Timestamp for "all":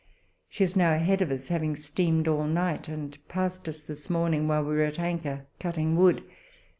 2.27-2.45